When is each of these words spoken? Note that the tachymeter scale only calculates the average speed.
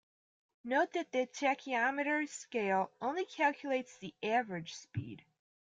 Note 0.63 0.93
that 0.93 1.11
the 1.11 1.27
tachymeter 1.27 2.27
scale 2.27 2.89
only 3.03 3.23
calculates 3.23 3.97
the 3.99 4.15
average 4.23 4.73
speed. 4.73 5.23